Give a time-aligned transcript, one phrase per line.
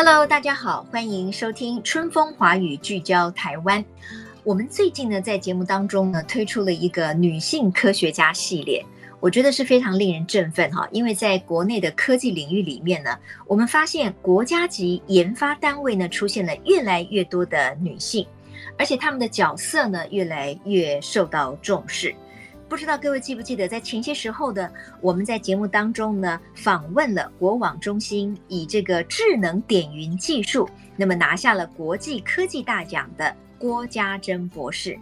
[0.00, 3.84] Hello，大家好，欢迎收听《春风华语》，聚焦台湾。
[4.44, 8.80] 我们最近呢，在节目当中呢，推出了一个女性科学家系列。
[9.18, 18.24] 我觉得是非常令人振奋哈，因为在国内的科技领域里面呢，我们发现国家级研发单位呢，出现了越来越多的女性，
[18.78, 22.14] 而且她们的角色呢，越来越受到重视。
[22.68, 24.70] 不知道各位记不记得，在前些时候的
[25.00, 33.34] 我们在节目当中呢，访问了国网中心，以这个智能点云技术，那么拿下了国际科技大奖的。
[33.60, 34.96] 郭家珍博士，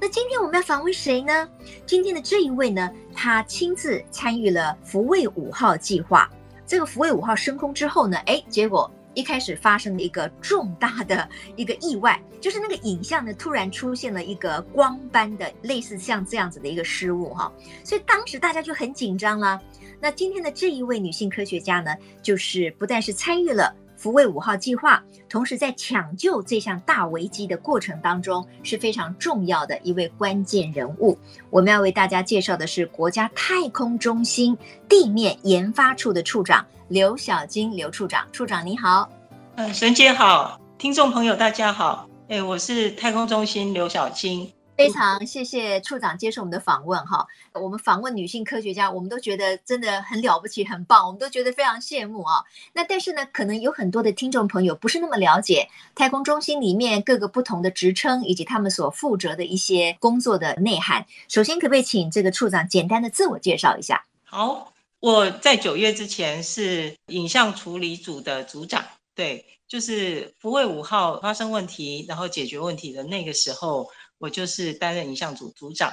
[0.00, 1.46] 那今天我们要访问谁呢？
[1.84, 6.26] 今天的这一位呢，他亲自参与了福卫五号计划。
[6.66, 17.52] 这个福卫五号升空之后呢，哎，结果一开始发生了一个重大的一个意外，就是那个影像呢突然出现了一个光斑的类似像这样子的一个失误哈，
[17.82, 19.60] 所以当时大家就很紧张了。
[20.00, 23.74] 那今天的这一位女性科学家呢，就是不但是参与了。
[23.96, 31.18] 福卫五号计划，同时在抢救这项大危机的过程当中是非常重要的一位关键人物。
[31.50, 34.56] 我们要为大家介绍的是国家太空中心
[34.88, 38.26] 地面研发处的处长刘小金，刘处长。
[38.32, 39.10] 处长你好，
[39.56, 44.50] 嗯，沈姐好，听众朋友大家好，哎，我是太空中心刘小金。
[44.74, 52.42] 非常谢谢处长接受我们的访问哈，我们访问女性科学家，我们都觉得真的很了不起，很棒，我们都觉得非常羡慕啊。
[52.72, 61.04] 那但是呢，可能有很多的听众朋友不是那么了解太空中心里面各个不同的职称以及他们所负责的一些工作的内涵。
[61.28, 64.04] 首先，可不可以请这个处长简单的自我介绍一下？
[64.24, 73.88] 好，我在九月之前是影像处理组的组长，对，就是福卫五号发生问题，然后解决问题的那个时候。
[74.20, 75.92] 我就是担任影像组组长。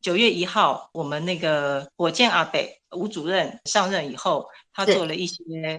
[0.00, 5.34] 九月一号，我们那个火箭阿北吴主任上任以后，他做了一些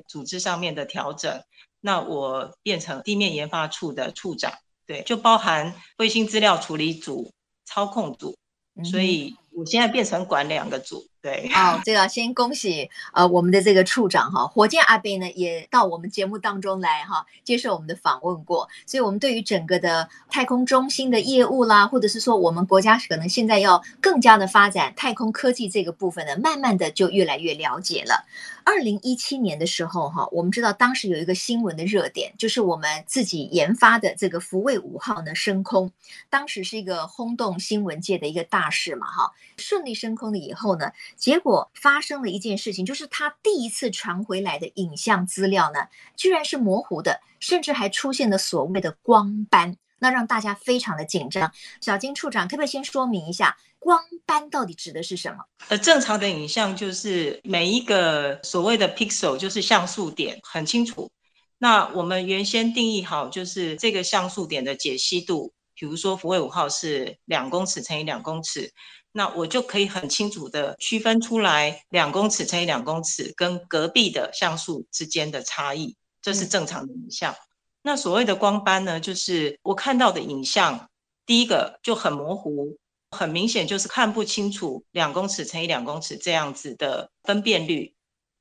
[0.06, 1.42] 组织上面的调整。
[1.80, 4.52] 那我变成地面研发处的处长，
[4.86, 7.32] 对，就包含卫星资料处理组、
[7.64, 8.38] 操控组，
[8.84, 11.08] 所以我现在变成管两个组。
[11.26, 28.24] 对，好，这个先恭喜呃我们的这个处长哈，火箭阿贝呢也到我们节目当中来哈，接受我们的访问过，所以我们对于整个的太空中心的业务啦，或者是说我们国家可能现在要更加的发展太空科技这个部分呢，慢慢的就越来越了解了。
[28.64, 35.92] 二零一七年的时候哈，我们知道当时有一个新闻的热点，就是我们自己研发的这个福卫五号呢升空，
[36.30, 40.92] 当时是一个轰动新闻界的一个大事嘛哈，顺利升空了以后呢。
[41.16, 51.52] 结果发生了一件事情，就是他第一次传回来的影像资料呢，居然是模糊的，甚至还出现了所谓的光斑，那让大家非常的紧张。
[51.82, 55.46] 小金处长，可不可以先说明一下光斑到底指的是什么？
[55.70, 61.10] 呃，正常的影像就是每一个所谓的 pixel 就是像素点很清楚。
[61.58, 68.74] 那我们原先定义好就是这个像素点的解析度，比如说福卫五号是两公尺乘以两公尺。
[69.18, 77.32] 那我就可以很清楚的区分出来两公尺乘以两公尺跟隔壁的像素之间的差异，这是正常的影像。
[77.32, 77.38] 嗯。
[77.84, 80.90] 那所谓的光斑呢，就是我看到的影像，
[81.26, 82.78] 第一个就很模糊，
[83.10, 87.96] 很明显就是看不清楚两公尺乘以两公尺这样子的分辨率，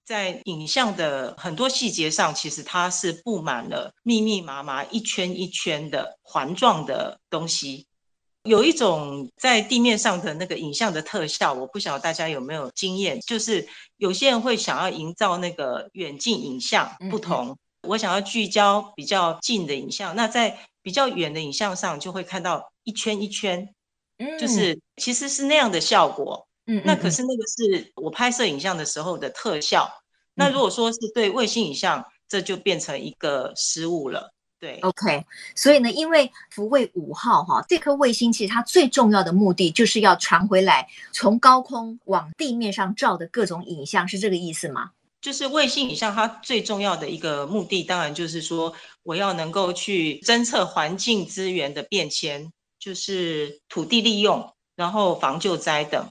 [0.05, 7.87] 在影像的很多细节上，其实它是布满了密密麻麻一圈一圈的环状的东西。
[8.45, 17.57] 有一种在地面上的那个影像的特效，我不晓得大家有没有经验，就是有些人会想要营造那个远近影像不同，嗯、
[17.89, 23.67] 我想要聚焦比较近的影像，那在比较远的影像上就会看到一圈一圈，
[24.19, 34.34] 嗯，就是其实是那样的效果，嗯，那可是那个是我拍摄影像的时候的特效，嗯、那如果说是对卫星影像，这就变成一个失误了。
[34.65, 44.93] 对，OK，所以呢，因为福卫五号哈这颗卫星，其实它最重要的目的就是要传回来从高空往地面上照的各种影像，是这个意思吗？
[45.21, 56.09] 就是卫星影像它最重要的一个目的，当然就是说我要能够去侦测环境资源的变迁，就是土地利用，然后防救灾等。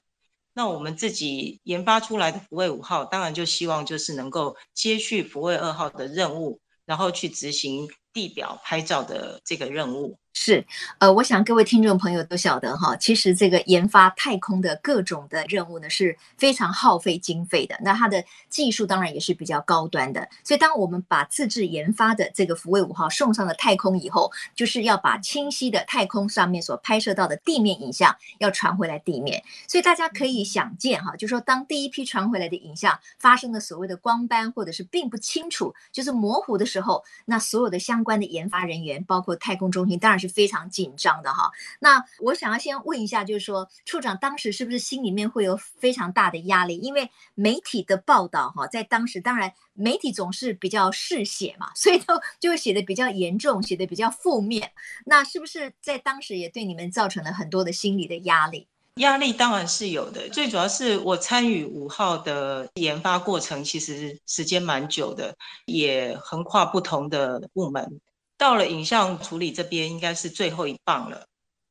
[0.53, 10.19] 那我们自己研发出来的福卫五号，当然就希望就是能够接续福卫二号的任务，然后去执行地表拍照的这个任务。
[10.35, 10.65] 是，
[10.97, 17.77] 呃，我想各位听众朋友都晓得哈，其实这个研发太空的各种的任务呢，是非常耗费经费的。
[17.81, 20.27] 那它的技术当然也是比较高端的。
[20.43, 29.43] 所以，当我们把自制研发的这个福卫五号送上了太空以后，就是要把清晰的太空上面所拍摄到的地面影像要传回来地面。
[29.67, 41.51] 所以大家可以想见哈，就说当第一批传回来的影像发生了所谓的光斑或者是并不清楚，就是模糊的时候，那所有的相关的研发人员，包括太空中心，当然是非常紧张的哈。
[41.79, 46.77] 那我想要先问一下，就是说处长当时是不是心里面会有非常大的压力？
[46.77, 54.71] 因为媒体的报道哈，在当时当然媒体总是比较嗜血嘛，所以都就会写的比较严重，写的比较负面。
[55.05, 58.67] 那是不是在当时也对你们造成了很多的心理的压力？
[58.97, 65.35] 压力当然是有的，最主要是我参与五号的研发过程，其实时间蛮久的，
[65.65, 67.99] 也横跨不同的部门。
[68.43, 71.25] 到了影像处理这边，应该是最后一棒了。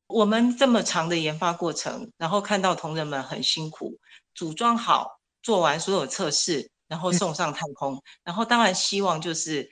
[0.07, 3.99] 我们这么长的研发过程，然后看到同仁们很辛苦，
[4.35, 9.69] 组装好，做完所有测试，然后送上太空，嗯、然后当然希望就是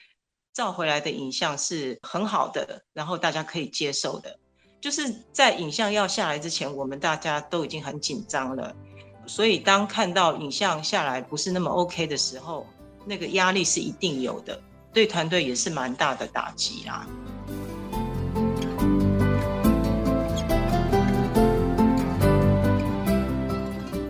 [0.52, 4.38] 照回来的影像是很好的，然后大家可以接受的。
[4.78, 8.76] 就是在影像要下来之前，我们大家都已经很紧张了，
[9.26, 12.66] 所以当看到影像下来不是那么 OK 的时候，
[13.06, 14.62] 那个压力是一定有的。
[14.92, 17.06] 对团队也是蛮大的打击啊。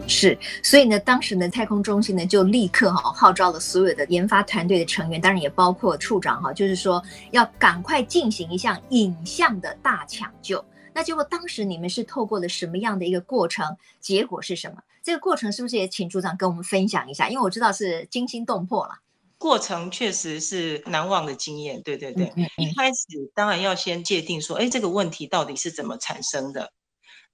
[0.07, 10.63] 是，所以呢，当时呢，太空中心呢就立刻哈号召了所有的研发团队的成员，当然也包括处长哈，就是说要赶快进行一项影像的大抢救。
[10.93, 13.77] 那结果当时你们是透过了什么样的一个过程？
[14.01, 14.83] 结果是什么？
[15.03, 17.29] 这个过程是不是也请处长跟我们分享一下？
[17.31, 18.99] 因为我知道是惊心动魄了。
[19.41, 22.31] 过程确实是难忘的经验，对对对。
[22.59, 26.71] 一开始当然要先界定说，哎，这个问题到底是怎么产生的？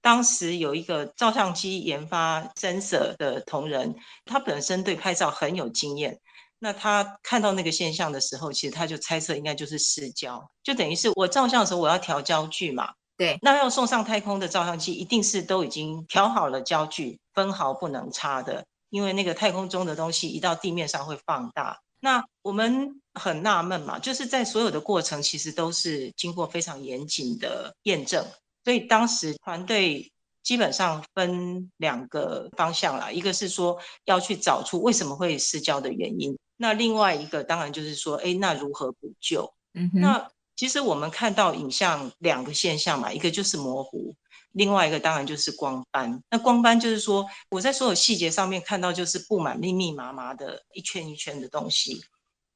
[0.01, 3.93] 当时有一个照相机研发 sensor 的同仁，
[4.23, 6.17] 他本身对拍照很有经验。
[6.59, 12.93] 那他看到那个现象的时候，其实他就猜测应该就是失焦，就等于是我照相的时候我要调焦距嘛。
[13.17, 21.77] 对，那要送上太空的照相机，一定是都已经调好了焦距，分毫不能差的，因为那个太空中的东西一到地面上会放大。
[21.99, 28.25] 那我们很纳闷嘛，就是在所有的过程，其实都是经过非常严谨的验证，
[28.63, 30.11] 所以当时团队
[30.43, 39.53] 基本上分两个方向啦，一个是说要去找出为什么会失焦的原因，那另外一个当然就是说，哎，那如何补救？
[39.73, 44.15] 嗯哼，那其实我们看到影像两个现象嘛，一个就是模糊。
[44.51, 52.01] 另外一个当然就是光斑，那光斑就是说我在所有细节上面看到就是布满密密麻麻的一圈一圈的东西。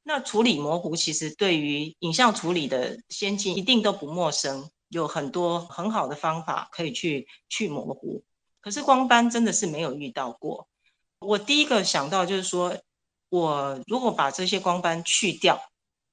[0.04, 8.24] 那处理模糊其实对于影像处理的先进一定都不陌生，有很多很好的方法可以去去模糊。
[8.62, 10.68] 可是光斑真的是没有遇到过。
[11.20, 12.76] 我第一个想到就是说，
[13.30, 15.62] 我如果把这些光斑去掉，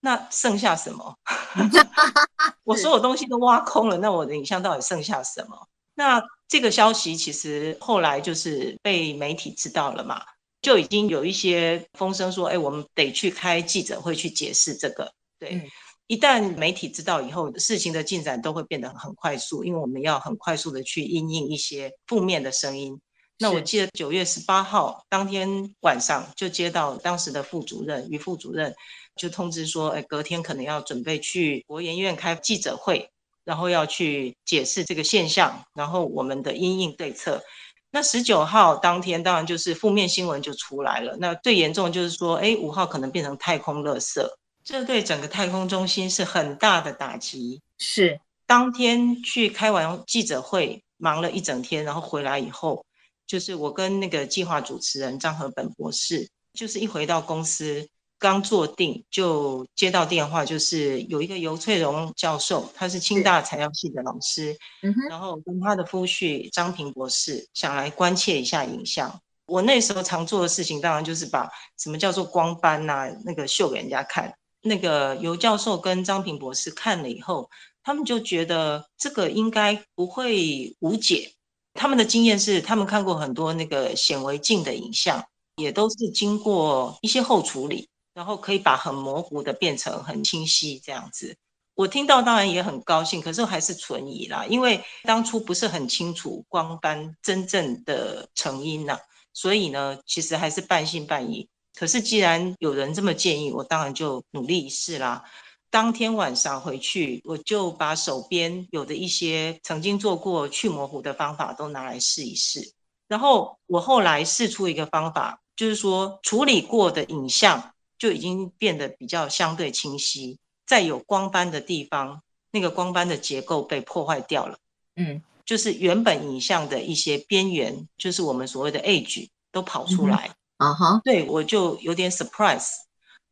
[0.00, 1.17] 那剩下什么？
[2.65, 5.69] 我所有东西都挖空了，那我的影像到底剩下什么？
[5.95, 10.23] 那这个消息其实后来就是被媒体知道了嘛，
[10.62, 15.12] 就已经有一些风声说，哎，我们得去开记者会去解释这个。
[15.40, 15.62] 对，嗯、
[16.07, 23.00] 一旦媒体知道以后，事情的进展都会变得很快速，因为我们要很快速的去因应一些负面的声音。
[23.40, 28.75] 那我记得九月十八号当天晚上就接到当时的副主任于副主任
[29.19, 33.11] 就通知说，哎，隔天可能要准备去国研院开记者会。
[33.45, 37.43] 然后要去解释这个现象，然后我们的因应对策。
[37.91, 41.17] 那十九号当天，当然就是负面新闻就出来了。
[41.19, 44.23] 那最严重就是说，哎，五号可能变成太空垃圾，
[44.63, 47.63] 这对整个太空中心是很大的打击。
[47.79, 52.85] 是当天去开完记者会，忙了一整天，然后回来以后，
[53.27, 57.89] 就是我跟那个计划主持人张和本博士，就是一回到公司。
[58.19, 69.21] 刚坐定就接到电话，就是有一个尤翠荣教授，他是清大材料系的老师，嗯，然后跟他的夫婿张平博士想来关切一下影像。
[69.47, 71.49] 我那时候常做的事情，当然就是把
[71.79, 74.35] 什么叫做光斑呐、啊，那个秀给人家看。
[74.61, 77.49] 那个尤教授跟张平博士看了以后，
[77.83, 81.33] 他们就觉得这个应该不会无解。
[81.75, 85.25] 他们的经验是，他们看过很多那个显微镜的影像，
[85.57, 87.89] 也都是经过一些后处理。
[88.19, 91.37] 然后可以把很模糊的变成很清晰这样子。
[91.75, 98.99] 我听到当然也很高兴，可是还是存疑啦，因为当初不是很清楚光斑真正的成因呐、
[99.33, 101.49] 所以呢，其实还是半信半疑。
[101.77, 105.23] 可是既然有人这么建议，我当然就努力一试啦。
[105.71, 112.73] 当天晚上回去，我就把手边有的一些曾经做过去模糊的方法都拿来试一试。
[113.07, 124.57] 然后我后来试出一个方法，就是说处理过的影像就已经变得比较相对清晰，在有光斑的地方，那个光斑的结构被破坏掉了。
[124.97, 130.31] 嗯，就是原本影像的一些边缘，就是我们所谓的 edge 都跑出来。
[130.57, 132.69] 啊哈、嗯，对，我就有点 surprise。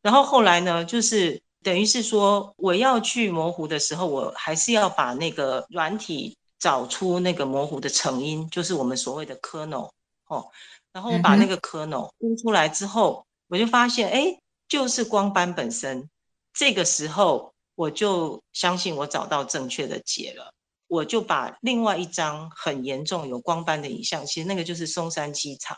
[0.03, 1.41] 然后后来呢，就是。
[1.63, 9.91] 等于是说，我要去模糊的时候，我还是要把那个软体找出那个模糊的成因，就是我们所谓的 kernel
[10.29, 10.47] 哦。
[10.93, 16.09] 然后我把那个 kernel 估出来之后，我就发现，哎，就是光斑本身。
[16.53, 20.53] 这个时候，我就相信我找到正确的解了。
[20.89, 25.77] 我就把另外一张很严重有光斑的影像，其实那个就是松山机场。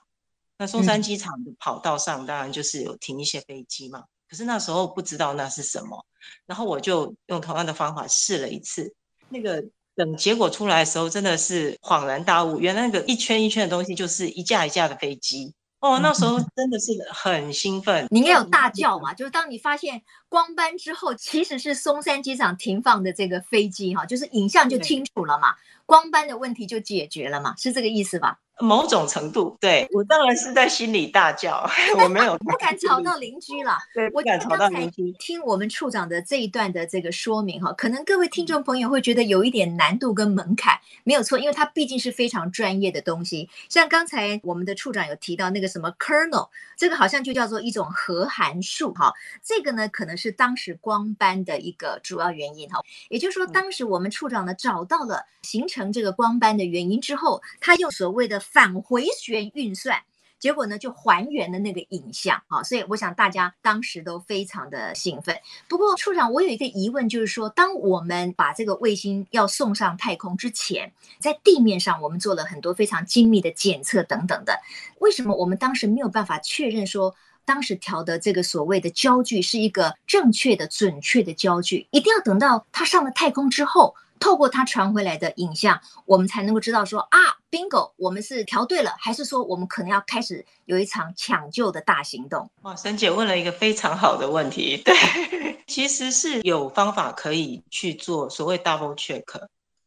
[0.58, 4.04] 那松山机场的跑道上，当然就是有停一些飞机嘛。
[4.28, 6.04] 可是那时候不知道那是什么，
[6.44, 8.94] 然后我就用同样的方法试了一次。
[9.30, 9.64] 那个
[9.94, 15.54] 等结果出来的时候，真的是恍然大悟，原来那个一圈一圈的东西就是一架一架的飞机。
[15.80, 18.06] 哦，那时候 真的是很兴奋。
[18.10, 19.14] 你应该有大叫嘛？
[19.14, 25.54] 就是当你发现光斑之后，其实是松山机场停放的这个飞机哈，就是影像就清楚了嘛，
[25.88, 28.40] 光斑的问题就解决了嘛，是这个意思吧？
[28.60, 31.64] 某种程度，对，我当然是在心里大叫，
[32.02, 33.78] 我没有不敢吵到邻居了。
[33.94, 35.12] 对，不敢吵到邻居。
[35.20, 43.48] 听我们处长的这一段的这个说明哈，可能各位听众朋友会觉得有一点难度跟门槛，没有错，因为它毕竟是非常专业的东西。
[43.68, 52.80] 像刚才我们的处长有提到那个什么 kernel，这个好像就叫做一种核函数哈，这个呢可能是当时光斑的一个主要原因哈。
[53.08, 60.02] 也就是说，当时我们处长呢找到了形成成这个光斑的原因之后，他用所谓的返回旋运算，
[60.40, 65.38] 结果呢就还原了那个影像啊，所以我想大家当时都非常的兴奋。
[65.68, 74.60] 不过处长，我有一个疑问，就是说，当我们把这个卫星要送上太空之前，在地面上我们做了很多非常精密的检测等等的，
[74.98, 81.86] 为什么我们当时没有办法确认说，当时调的这个所谓的焦距是一个正确的、准确的焦距？
[81.92, 83.94] 一定要等到它上了太空之后？
[84.18, 87.18] 透过它传回来的影像，我们才能够知道说啊
[87.50, 92.50] ，bingo，我们是调对了，还是说我们可能要开始有一场抢救的大行动？
[92.62, 94.76] 哇，沈姐问了一个非常好的问题。
[94.84, 94.94] 对，
[95.66, 99.24] 其实是有方法可以去做所谓 double check。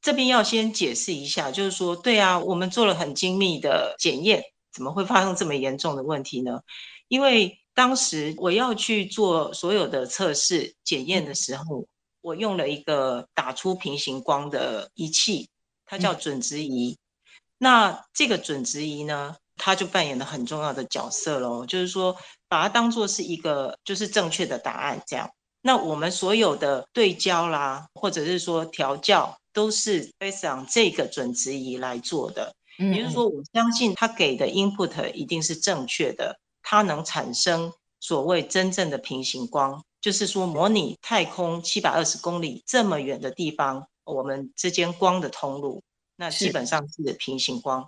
[0.02, 6.62] 这边要先解释一下，就是说，对啊，我们做了很精密的检验，怎么会发生这么严重的问题呢？
[7.08, 11.86] 因为当时我要去做所有的测试检验的时候。
[12.22, 15.50] 嗯我用了一个打出平行光的仪器，
[15.86, 16.92] 它叫准值仪。
[16.92, 16.98] 嗯、
[17.58, 21.66] 那这个准值仪呢，它就扮演了很重要的角色喽。
[21.66, 22.16] 就是说，
[22.48, 25.30] 把它当做是一个就是正确的答案这样。
[25.64, 32.54] 那我们所有的对焦啦，或者是说调教，都是 based on 这个准值仪来做的。
[32.78, 39.84] 嗯、也就是说，我相信它给的 input 一定是正确的，它能产生所谓真正的平行光。
[40.02, 45.84] 就是说，模拟太空七百二十公里这么远的地方，我们之间光的通路，
[46.16, 47.84] 那基本上是平行光。
[47.84, 47.88] 是。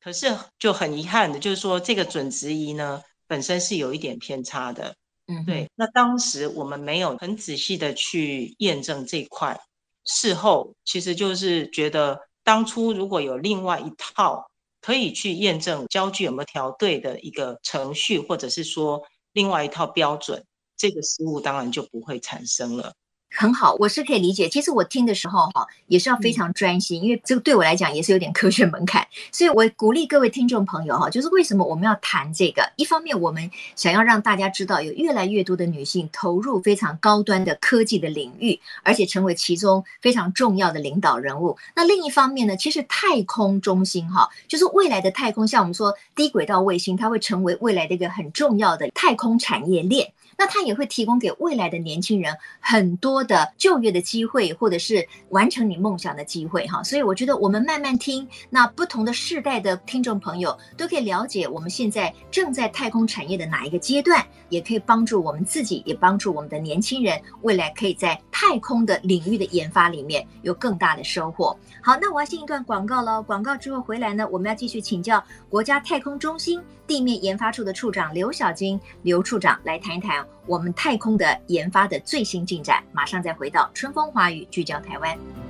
[0.00, 4.94] 可是就很遗憾的，就是说这个准值仪呢，本身是有一点偏差的。
[5.26, 5.70] 嗯，对。
[5.74, 9.58] 那当时我们没有很仔细的去验证这一块，
[10.04, 14.46] 事后其实就是觉得，当初如果有另外一套
[14.82, 19.02] 可以去验证焦距有没有调对的一个程序，或者是说
[19.32, 20.44] 另外一套标准。
[20.76, 22.92] 这个失误当然就不会产生了。
[23.36, 24.48] 很好，我是可以理解。
[24.48, 29.04] 其实我听的时候哈，也是要非常专心，因为这个对我来讲也是有点科学门槛。
[29.32, 32.62] 所以我鼓励各位听众朋友哈，就是为什么我们要谈这个？
[32.76, 41.56] 一方面，我们想要让大家知道，有越来越多的女性投入非常高端的科技的领域，而且成为其中非常重要的领导人物。
[41.74, 50.12] 那另一方面呢，其实太空中心哈，就是未来的太空，像我们说低轨道卫星，它会成为未来的一个很重要的太空产业链。
[50.36, 56.82] 那它也会提供给未来的年轻人很多的就业的机会，或者是完成你梦想的机会，哈。
[56.82, 71.56] 所以我觉得我们慢慢听，那不同的世代的听众朋友都可以了解我们现在正在太空产业的哪一个阶段，也可以帮助我们自己，也帮助我们的年轻人未来可以在太空的领域的研发里面有更大的收获。
[71.82, 80.23] 好，那我要进一段广告了，广告之后回来呢，我们要继续请教国家太空中心地面研发处的处长刘晓菁刘处长来谈一谈。
[80.46, 82.82] 我们太空的研发的最新进展。
[82.92, 85.43] 马上再回到春风华语，聚焦台湾。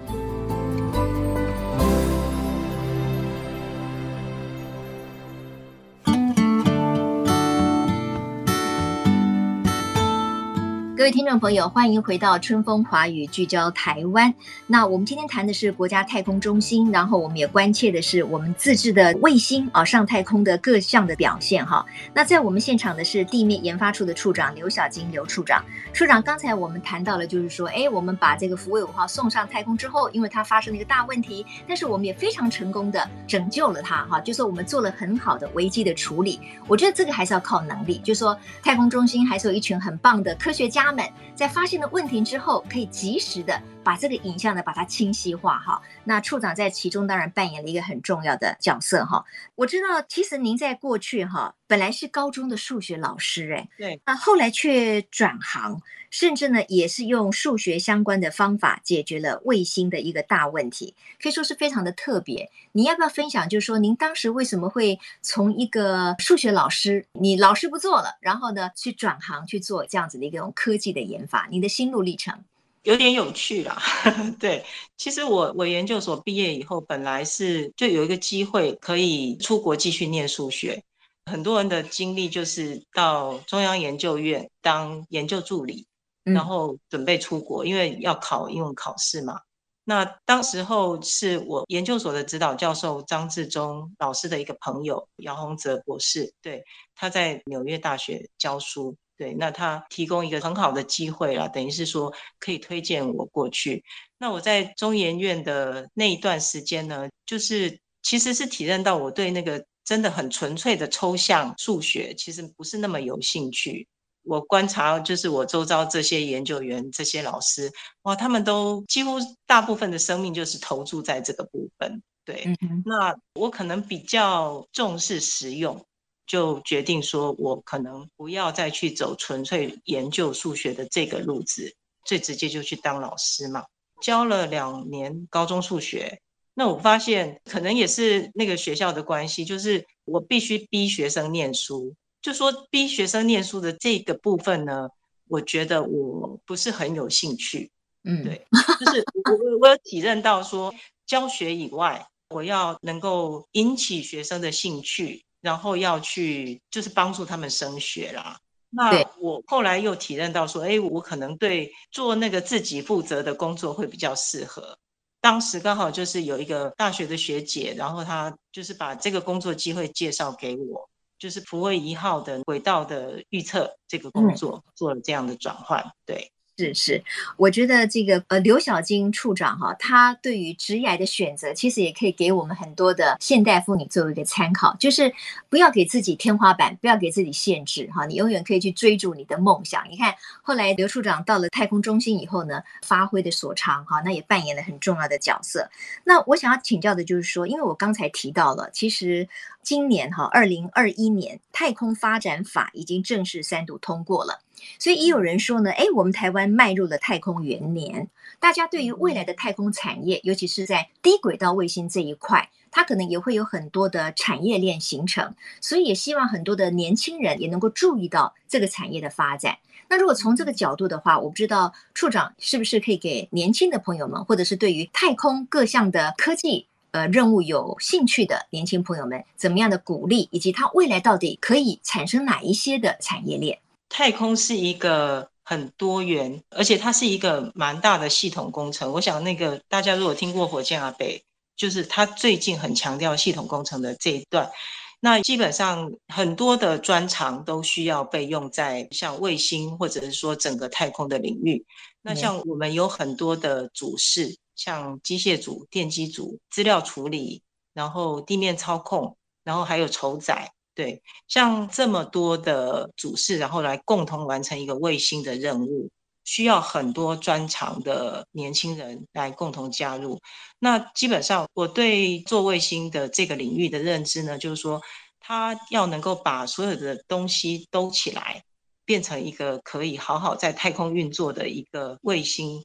[11.05, 14.33] 各位听众朋友，欢迎回到春风华语，聚焦台湾。
[14.67, 21.85] 那我们今天谈的是国家太空中心，然后我们也关切的是我们自制的卫星啊上太空的各项的表现哈。
[22.15, 25.63] 那在我们现场的是地面研发处的处长刘晓菁刘处长。
[25.93, 36.41] 处长，刚才我们谈到了，就是说，哎，我们把这个福卫五号送上太空之后，因为它发生了一个大问题，但是我们也非常成功的拯救了它哈，就是我们做了很好的危机的处理。
[36.67, 40.94] 我觉得这个还是要靠能力，就是说太空中心还是有一群很棒的科学家。
[40.95, 45.81] 们在发现了问题之后，可以及时的把这个影像呢，把它清晰化哈。
[46.05, 49.25] 那处长在其中当然扮演了一个很重要的角色哈。
[49.55, 62.51] 我知道，其实您在过去哈，本来是高中的数学老师哎，对，那后来却转行，甚至呢也是用数学相关的方法解决了卫星的一个大问题，可以说是非常的特别。
[62.73, 63.49] 你要不要分享？
[63.49, 71.47] 就是说您当时为什么会从一个数学老师，你老师不做了，然后呢去转行去做这样子的一个科技的研发？
[71.51, 72.43] 你的心路历程？
[72.85, 73.83] 有点有趣啦，
[74.39, 74.65] 对，
[74.99, 80.83] 其实我我研究所毕业以后，本来是就有一个机会可以出国继续念数学。
[81.25, 85.87] 很多人的经历就是到中央研究院当研究助理，
[86.25, 89.41] 然后准备出国，因为要考英文考试嘛。
[89.85, 96.63] 那当时候是我研究所的指导教授张志忠老师的一个朋友姚宏泽博士，对，
[96.95, 98.95] 他在纽约大学教书。
[99.17, 103.85] 对，那他提供一个很好的机会了，等于是说可以推荐我过去。
[104.19, 113.87] 那我在中研院的那一段时间呢，就是其实是体认到我对那个真的很纯粹的抽象数学，其实不是那么有兴趣。
[114.25, 117.71] 我观察就是我周遭这些研究员、这些老师，
[118.03, 122.03] 哇，他们都几乎大部分的生命就是投注在这个部分。
[122.25, 125.85] 对，嗯，那我可能比较重视实用。
[126.27, 133.65] 就决定说，我可能不要再去走纯粹研究数学的这个路子，最直接就去当老师嘛。
[134.03, 136.21] 教了两年高中数学，
[136.55, 141.95] 那我发现可能也是那个学校的关系，就是我必须逼学生念书。
[142.21, 144.89] 就说逼学生念书的这个部分呢，
[145.29, 147.71] 我觉得我不是很有兴趣。
[148.03, 148.47] 嗯，对，
[148.81, 150.75] 就是我我有体认到说，
[151.07, 155.23] 教学以外，我要能够引起学生的兴趣。
[155.45, 158.39] 然后要去就是帮助他们升学啦。
[158.71, 164.77] 那我后来又体认到说，哎，我可能对做那个自己负责的工作会比较适合。
[165.21, 176.33] 当时刚好就是有一个大学的学姐，然后她就是把这个工作机会介绍给我，就是福卫一号的轨道的预测这个工作做了这样的转换，对。
[176.57, 177.05] 是是，
[177.37, 185.13] 我觉得这个呃刘晓菁处长哈，他对于职业的选择，其实也可以给我们很多的现代妇女作为一个参考，就是
[185.49, 189.85] 不要给自己天花板，不要给自己限制哈，你永远可以去追逐你的梦想。
[189.91, 195.69] 你看后来刘处长到了太空中心以后呢，发挥的所长哈，那也扮演了很重要的角色。
[196.05, 199.29] 那我想要请教的就是说，因为我刚才提到了，其实
[199.65, 204.44] 今年哈二零二一年太空发展法已经正式三读通过了。
[204.79, 219.59] 所以也有人说呢，哎，我们台湾迈入了太空元年，大家对于未来的太空产业，尤其是在低轨道卫星这一块，它可能也会有很多的产业链形成，所以也希望很多的年轻人也能够注意到这个产业的发展。
[219.89, 233.59] 那如果从这个角度的话，我不知道处长是不是可以给年轻的朋友们，或者是对于太空各项的科技呃任务有兴趣的年轻朋友们，怎么样的鼓励，以及它未来到底可以产生哪一些的产业链？
[233.97, 238.91] 太空是一个很多元，而且它是一个蛮大的系统工程。
[238.91, 244.51] 我想，那个大家如果听过火箭阿北，就是他最近很强调系统工程的这一段。
[244.99, 251.65] 那基本上很多的专长都需要被用在像卫星或者是说整个太空的领域。
[252.03, 260.51] 那像我们有很多的组室，像机械组、电机组、资料处理，然后地面操控，然后还有筹载。
[260.75, 265.89] 对，像这么多的组室，然后来共同完成一个卫星的任务，
[266.25, 270.21] 需要很多专长的年轻人来共同加入。
[270.59, 274.83] 那基本上，我对做卫星的这个领域的认知呢，就是说，
[275.21, 278.43] 它要能够把所有的东西兜起来，
[278.85, 282.65] 变成一个可以好好在太空运作的一个卫星，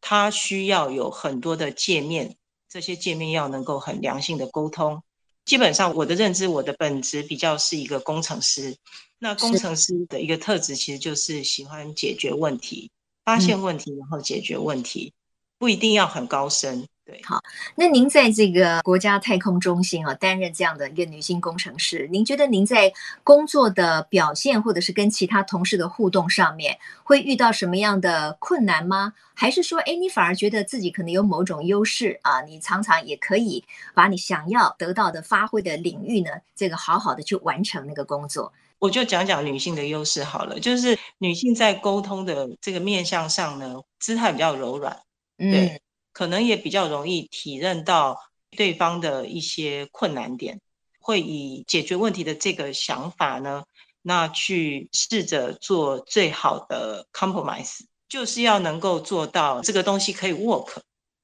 [0.00, 2.36] 它需要有很多的界面，
[2.68, 5.02] 这些界面要能够很良性的沟通。
[5.48, 8.76] 基本上我的认知，我的本质比较是一个工程师。
[9.18, 12.90] 那工程师的一个特质，其实就是喜欢解决问题、
[13.24, 15.14] 发现问题，然后解决问题，
[15.58, 16.86] 不一定要很高深。
[17.08, 17.42] 对，好，
[17.74, 22.92] 那您在这个国家太空中心啊，担任这样的一个女性工程师，您觉得您在
[23.24, 29.14] 工作的表现，或者是跟其他同事的互动上面，会遇到什么样的困难吗？
[29.32, 32.42] 还是说，哎，你反而觉得自己可能有某种优势啊？
[32.42, 38.52] 你常常也可以把你想要得到的发挥的领域呢，这个好好的去完成那个工作。
[38.78, 44.94] 我就讲讲女性的优势好了，就是女性在沟通的这个面向上呢，姿态比较柔软，
[45.38, 45.68] 对。
[45.68, 45.80] 嗯
[46.18, 48.18] 可能也比较容易体认到
[48.50, 50.60] 对方的一些困难点，
[50.98, 53.62] 会以解决问题的这个想法呢，
[54.02, 60.78] 那去试着做最好的 compromise，就是要能够做到这个东西可以 work，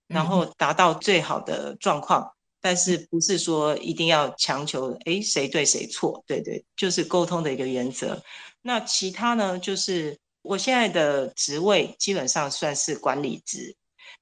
[0.06, 8.22] 然后达到最好的状况，但是不是说一定要强求诶谁对谁错，对对，就是沟通的一个原则。
[8.62, 13.74] 那其他呢，就是我现在的职位基本上算是管理职，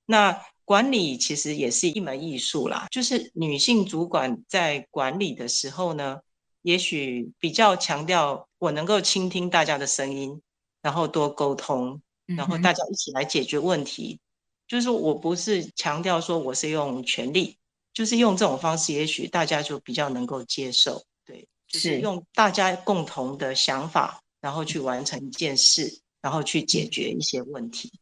[0.07, 0.41] 那。
[0.73, 6.21] 管理其实也是一门艺术啦，就是女性主管在管理的时候呢，
[6.63, 10.41] 也许比较强调我能够倾听大家的声音，
[10.81, 14.19] 然后多沟通，然后大家一起来解决问题。
[14.67, 17.59] 就是我不是强调说我是用权力，
[17.93, 21.05] 就是用这种方式，也许大家就比较能够接受。
[21.27, 27.93] 对，就是用大家共同的想法，然后去完成一件事，然后去解决一些问题。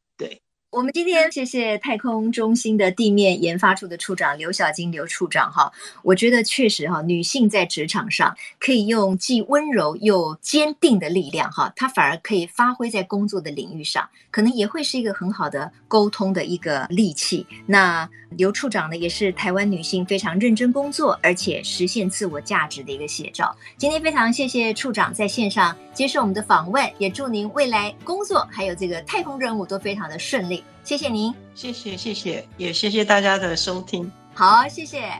[0.70, 5.72] 我们今天谢谢太空中心的地面研发处的处长刘晓菁刘处长哈，
[6.04, 17.44] 我觉得确实哈，女性在职场上可以用既温柔又坚定的力量哈，她反而可以发挥在工作的领域上，可能也会是一个很好的沟通的一个利器。
[17.66, 23.52] 那刘处长呢，也是台湾女性非常认真工作而且实现自我价值的一个写照。
[23.76, 30.59] 今天非常谢谢处长在线上接受我们的访问，也祝您未来工作还有这个太空任务都非常的顺利。
[30.82, 34.10] 谢谢您，谢谢谢谢，也谢谢大家的收听。
[34.34, 35.12] 好，谢谢。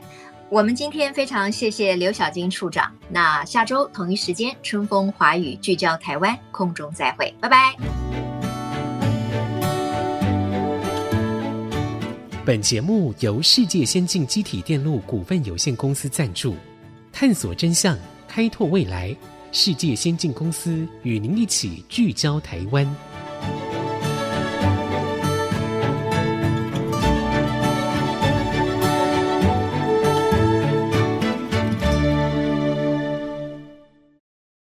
[0.49, 2.91] 我们今天非常谢谢刘小金处长。
[3.09, 7.73] 那下周同一时间，春风华语聚焦台湾，空中再会，拜拜。
[12.43, 16.55] 本节目由世界先进机体电路股份有限公司赞助，
[17.13, 19.15] 探索真相，开拓未来。
[19.53, 22.85] 世界先进公司与您一起聚焦台湾。